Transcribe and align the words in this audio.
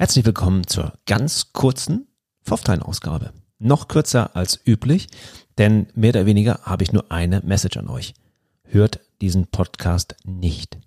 Herzlich 0.00 0.24
willkommen 0.24 0.66
zur 0.66 0.94
ganz 1.04 1.52
kurzen 1.52 2.08
Pfofftein-Ausgabe. 2.46 3.34
Noch 3.58 3.86
kürzer 3.86 4.34
als 4.34 4.58
üblich, 4.66 5.08
denn 5.58 5.88
mehr 5.94 6.08
oder 6.08 6.24
weniger 6.24 6.60
habe 6.62 6.84
ich 6.84 6.92
nur 6.94 7.12
eine 7.12 7.42
Message 7.42 7.76
an 7.76 7.90
euch. 7.90 8.14
Hört 8.64 9.00
diesen 9.20 9.48
Podcast 9.48 10.16
nicht. 10.24 10.78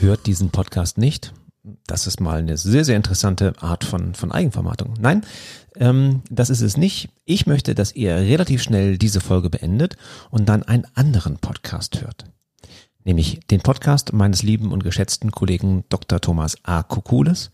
Hört 0.00 0.26
diesen 0.26 0.50
Podcast 0.50 0.98
nicht 0.98 1.32
das 1.86 2.06
ist 2.06 2.20
mal 2.20 2.38
eine 2.38 2.56
sehr, 2.56 2.84
sehr 2.84 2.96
interessante 2.96 3.54
Art 3.60 3.84
von, 3.84 4.14
von 4.14 4.32
Eigenvermarktung. 4.32 4.94
Nein, 4.98 5.24
ähm, 5.76 6.22
das 6.28 6.50
ist 6.50 6.60
es 6.60 6.76
nicht. 6.76 7.10
Ich 7.24 7.46
möchte, 7.46 7.74
dass 7.74 7.94
ihr 7.94 8.14
relativ 8.16 8.62
schnell 8.62 8.98
diese 8.98 9.20
Folge 9.20 9.50
beendet 9.50 9.96
und 10.30 10.48
dann 10.48 10.62
einen 10.62 10.86
anderen 10.94 11.38
Podcast 11.38 12.00
hört. 12.02 12.24
Nämlich 13.04 13.40
den 13.50 13.60
Podcast 13.60 14.12
meines 14.12 14.42
lieben 14.42 14.72
und 14.72 14.84
geschätzten 14.84 15.30
Kollegen 15.30 15.84
Dr. 15.88 16.20
Thomas 16.20 16.56
A. 16.64 16.82
Kukulis, 16.82 17.50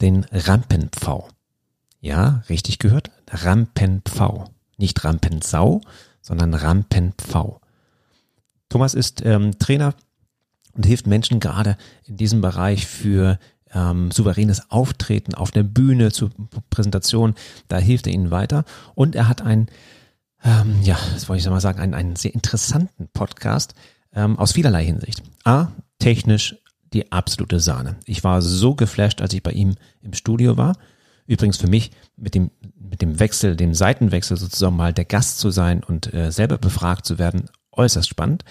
den 0.00 0.24
Rampenpfau. 0.32 1.28
Ja, 2.00 2.42
richtig 2.48 2.78
gehört, 2.78 3.10
Rampenpfau. 3.30 4.50
Nicht 4.78 5.04
Rampensau, 5.04 5.82
sondern 6.22 6.54
Rampenpfau. 6.54 7.60
Thomas 8.70 8.94
ist 8.94 9.22
ähm, 9.24 9.58
Trainer 9.58 9.94
und 10.72 10.86
hilft 10.86 11.06
Menschen 11.06 11.40
gerade 11.40 11.76
in 12.04 12.16
diesem 12.16 12.40
Bereich 12.40 12.86
für 12.86 13.38
ähm, 13.72 14.10
souveränes 14.10 14.70
Auftreten 14.70 15.34
auf 15.34 15.50
der 15.50 15.62
Bühne 15.62 16.12
zur 16.12 16.30
Präsentation. 16.70 17.34
Da 17.68 17.78
hilft 17.78 18.06
er 18.06 18.12
ihnen 18.12 18.30
weiter. 18.30 18.64
Und 18.94 19.14
er 19.14 19.28
hat 19.28 19.42
einen, 19.42 19.68
ähm, 20.44 20.80
ja, 20.82 20.98
das 21.14 21.28
wollte 21.28 21.42
ich 21.42 21.48
mal 21.48 21.60
sagen, 21.60 21.80
einen, 21.80 21.94
einen 21.94 22.16
sehr 22.16 22.34
interessanten 22.34 23.08
Podcast 23.12 23.74
ähm, 24.12 24.38
aus 24.38 24.52
vielerlei 24.52 24.84
Hinsicht. 24.84 25.22
A, 25.44 25.68
technisch 25.98 26.56
die 26.92 27.12
absolute 27.12 27.60
Sahne. 27.60 27.96
Ich 28.04 28.24
war 28.24 28.42
so 28.42 28.74
geflasht, 28.74 29.20
als 29.20 29.32
ich 29.32 29.42
bei 29.42 29.52
ihm 29.52 29.76
im 30.02 30.12
Studio 30.12 30.56
war. 30.56 30.76
Übrigens 31.26 31.58
für 31.58 31.68
mich 31.68 31.92
mit 32.16 32.34
dem, 32.34 32.50
mit 32.76 33.02
dem 33.02 33.20
Wechsel, 33.20 33.54
dem 33.54 33.74
Seitenwechsel 33.74 34.36
sozusagen 34.36 34.74
mal 34.74 34.92
der 34.92 35.04
Gast 35.04 35.38
zu 35.38 35.50
sein 35.50 35.84
und 35.84 36.12
äh, 36.12 36.32
selber 36.32 36.58
befragt 36.58 37.06
zu 37.06 37.18
werden, 37.20 37.44
äußerst 37.70 38.08
spannend. 38.08 38.44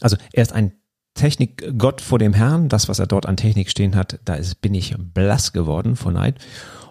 Also 0.00 0.16
er 0.32 0.42
ist 0.42 0.52
ein 0.52 0.72
Technik 1.14 1.78
Gott 1.78 2.00
vor 2.00 2.18
dem 2.18 2.34
Herrn, 2.34 2.68
das, 2.68 2.88
was 2.88 2.98
er 2.98 3.06
dort 3.06 3.26
an 3.26 3.36
Technik 3.36 3.70
stehen 3.70 3.94
hat, 3.94 4.18
da 4.24 4.34
ist, 4.34 4.60
bin 4.60 4.74
ich 4.74 4.94
blass 4.98 5.52
geworden 5.52 5.96
vor 5.96 6.12
Neid. 6.12 6.36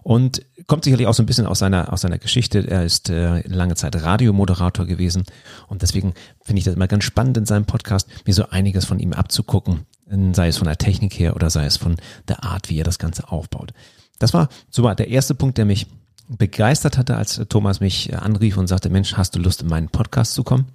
Und 0.02 0.46
kommt 0.68 0.84
sicherlich 0.84 1.08
auch 1.08 1.14
so 1.14 1.24
ein 1.24 1.26
bisschen 1.26 1.46
aus 1.46 1.60
seiner, 1.60 1.92
aus 1.94 2.02
seiner 2.02 2.18
Geschichte. 2.18 2.60
Er 2.70 2.84
ist 2.84 3.10
äh, 3.10 3.42
lange 3.48 3.76
Zeit 3.76 3.96
Radiomoderator 3.96 4.86
gewesen. 4.86 5.24
Und 5.68 5.82
deswegen 5.82 6.14
finde 6.44 6.60
ich 6.60 6.66
das 6.66 6.76
immer 6.76 6.88
ganz 6.88 7.06
spannend 7.06 7.38
in 7.38 7.46
seinem 7.46 7.66
Podcast, 7.66 8.10
mir 8.26 8.34
so 8.34 8.50
einiges 8.50 8.86
von 8.86 9.00
ihm 9.00 9.14
abzugucken. 9.14 9.86
Sei 10.34 10.50
es 10.50 10.58
von 10.58 10.68
der 10.68 10.78
Technik 10.78 11.18
her 11.18 11.36
oder 11.36 11.50
sei 11.50 11.66
es 11.66 11.78
von 11.78 11.96
der 12.28 12.44
Art, 12.44 12.70
wie 12.70 12.80
er 12.80 12.84
das 12.84 13.00
Ganze 13.00 13.32
aufbaut. 13.32 13.74
Das 14.20 14.34
war 14.34 14.50
so 14.70 14.84
war 14.84 14.96
der 14.96 15.08
erste 15.08 15.36
Punkt, 15.36 15.58
der 15.58 15.66
mich 15.66 15.88
begeistert 16.28 16.98
hatte, 16.98 17.16
als 17.16 17.42
Thomas 17.50 17.80
mich 17.80 18.16
anrief 18.16 18.58
und 18.58 18.68
sagte, 18.68 18.90
Mensch, 18.90 19.16
hast 19.16 19.36
du 19.36 19.40
Lust, 19.40 19.62
in 19.62 19.70
meinen 19.70 19.90
Podcast 19.90 20.34
zu 20.34 20.44
kommen? 20.44 20.68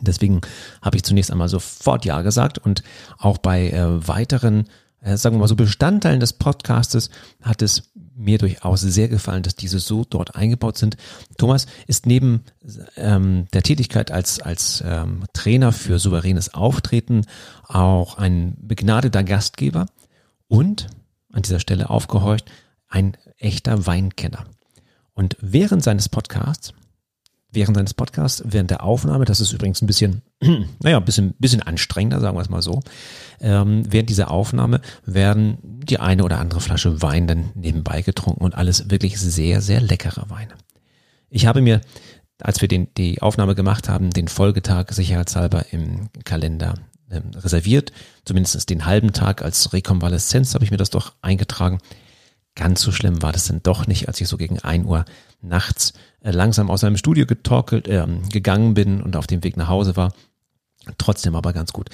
Deswegen 0.00 0.40
habe 0.82 0.96
ich 0.96 1.02
zunächst 1.02 1.30
einmal 1.30 1.48
sofort 1.48 2.04
Ja 2.04 2.22
gesagt 2.22 2.58
und 2.58 2.82
auch 3.18 3.38
bei 3.38 3.70
äh, 3.70 4.06
weiteren, 4.06 4.68
äh, 5.00 5.16
sagen 5.16 5.36
wir 5.36 5.40
mal 5.40 5.48
so 5.48 5.56
Bestandteilen 5.56 6.20
des 6.20 6.34
Podcastes 6.34 7.10
hat 7.42 7.62
es 7.62 7.90
mir 8.14 8.38
durchaus 8.38 8.80
sehr 8.80 9.08
gefallen, 9.08 9.44
dass 9.44 9.54
diese 9.54 9.78
so 9.78 10.04
dort 10.04 10.34
eingebaut 10.34 10.76
sind. 10.76 10.96
Thomas 11.38 11.66
ist 11.86 12.04
neben 12.04 12.42
ähm, 12.96 13.46
der 13.52 13.62
Tätigkeit 13.62 14.10
als, 14.10 14.40
als 14.40 14.82
ähm, 14.84 15.24
Trainer 15.32 15.72
für 15.72 15.98
souveränes 15.98 16.52
Auftreten 16.52 17.24
auch 17.64 18.18
ein 18.18 18.56
begnadeter 18.60 19.22
Gastgeber 19.22 19.86
und 20.48 20.88
an 21.32 21.42
dieser 21.42 21.60
Stelle 21.60 21.90
aufgehorcht, 21.90 22.50
ein 22.88 23.16
echter 23.38 23.86
Weinkenner. 23.86 24.46
Und 25.14 25.36
während 25.40 25.84
seines 25.84 26.08
Podcasts 26.08 26.72
während 27.50 27.76
seines 27.76 27.94
Podcasts, 27.94 28.42
während 28.44 28.70
der 28.70 28.82
Aufnahme, 28.82 29.24
das 29.24 29.40
ist 29.40 29.52
übrigens 29.52 29.80
ein 29.80 29.86
bisschen, 29.86 30.22
naja, 30.82 30.98
ein 30.98 31.04
bisschen, 31.04 31.34
bisschen 31.38 31.62
anstrengender, 31.62 32.20
sagen 32.20 32.36
wir 32.36 32.42
es 32.42 32.50
mal 32.50 32.62
so, 32.62 32.80
ähm, 33.40 33.84
während 33.88 34.10
dieser 34.10 34.30
Aufnahme 34.30 34.80
werden 35.04 35.58
die 35.62 35.98
eine 35.98 36.24
oder 36.24 36.38
andere 36.38 36.60
Flasche 36.60 37.00
Wein 37.00 37.26
dann 37.26 37.50
nebenbei 37.54 38.02
getrunken 38.02 38.44
und 38.44 38.54
alles 38.54 38.90
wirklich 38.90 39.18
sehr, 39.18 39.62
sehr 39.62 39.80
leckere 39.80 40.28
Weine. 40.28 40.54
Ich 41.30 41.46
habe 41.46 41.62
mir, 41.62 41.80
als 42.40 42.60
wir 42.60 42.68
den, 42.68 42.88
die 42.96 43.22
Aufnahme 43.22 43.54
gemacht 43.54 43.88
haben, 43.88 44.10
den 44.10 44.28
Folgetag 44.28 44.92
sicherheitshalber 44.92 45.66
im 45.72 46.08
Kalender 46.24 46.74
ähm, 47.10 47.30
reserviert, 47.34 47.92
zumindest 48.24 48.68
den 48.68 48.84
halben 48.84 49.12
Tag 49.12 49.42
als 49.42 49.72
Rekonvaleszenz 49.72 50.54
habe 50.54 50.64
ich 50.64 50.70
mir 50.70 50.76
das 50.76 50.90
doch 50.90 51.14
eingetragen. 51.22 51.78
Ganz 52.58 52.82
so 52.82 52.90
schlimm 52.90 53.22
war 53.22 53.30
das 53.30 53.46
denn 53.46 53.60
doch 53.62 53.86
nicht, 53.86 54.08
als 54.08 54.20
ich 54.20 54.26
so 54.26 54.36
gegen 54.36 54.58
ein 54.58 54.84
Uhr 54.84 55.04
nachts 55.40 55.92
äh, 56.22 56.32
langsam 56.32 56.70
aus 56.70 56.80
seinem 56.80 56.96
Studio 56.96 57.24
getorkelt, 57.24 57.86
äh, 57.86 58.04
gegangen 58.32 58.74
bin 58.74 59.00
und 59.00 59.14
auf 59.14 59.28
dem 59.28 59.44
Weg 59.44 59.56
nach 59.56 59.68
Hause 59.68 59.94
war. 59.94 60.12
Trotzdem 60.98 61.36
aber 61.36 61.52
ganz 61.52 61.72
gut. 61.72 61.88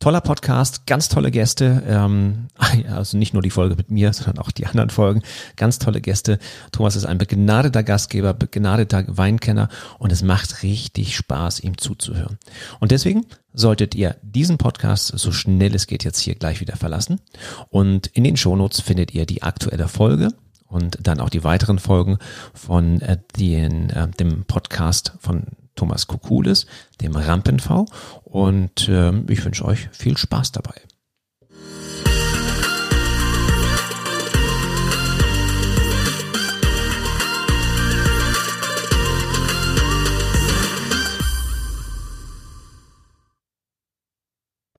Toller 0.00 0.22
Podcast, 0.22 0.86
ganz 0.86 1.10
tolle 1.10 1.30
Gäste, 1.30 1.82
ähm, 1.86 2.48
also 2.90 3.18
nicht 3.18 3.34
nur 3.34 3.42
die 3.42 3.50
Folge 3.50 3.76
mit 3.76 3.90
mir, 3.90 4.14
sondern 4.14 4.38
auch 4.38 4.50
die 4.50 4.66
anderen 4.66 4.88
Folgen, 4.88 5.20
ganz 5.56 5.78
tolle 5.78 6.00
Gäste. 6.00 6.38
Thomas 6.72 6.96
ist 6.96 7.04
ein 7.04 7.18
begnadeter 7.18 7.82
Gastgeber, 7.82 8.32
begnadeter 8.32 9.04
Weinkenner 9.08 9.68
und 9.98 10.10
es 10.10 10.22
macht 10.22 10.62
richtig 10.62 11.14
Spaß, 11.14 11.60
ihm 11.60 11.76
zuzuhören. 11.76 12.38
Und 12.78 12.92
deswegen 12.92 13.26
solltet 13.52 13.94
ihr 13.94 14.16
diesen 14.22 14.56
Podcast 14.56 15.12
so 15.18 15.32
schnell 15.32 15.74
es 15.74 15.86
geht 15.86 16.02
jetzt 16.02 16.20
hier 16.20 16.34
gleich 16.34 16.62
wieder 16.62 16.76
verlassen 16.76 17.20
und 17.68 18.06
in 18.06 18.24
den 18.24 18.38
Shownotes 18.38 18.80
findet 18.80 19.12
ihr 19.12 19.26
die 19.26 19.42
aktuelle 19.42 19.86
Folge 19.86 20.28
und 20.66 20.96
dann 21.02 21.20
auch 21.20 21.28
die 21.28 21.44
weiteren 21.44 21.78
Folgen 21.78 22.16
von 22.54 23.02
äh, 23.02 23.18
den, 23.36 23.90
äh, 23.90 24.08
dem 24.08 24.46
Podcast 24.46 25.12
von 25.20 25.42
Thomas 25.80 26.06
Kukulis, 26.06 26.66
dem 27.00 27.16
Rampenv. 27.16 27.86
Und 28.24 28.88
äh, 28.88 29.12
ich 29.28 29.42
wünsche 29.44 29.64
euch 29.64 29.88
viel 29.92 30.18
Spaß 30.18 30.52
dabei. 30.52 30.74